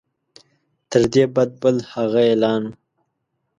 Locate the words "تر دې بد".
0.89-1.49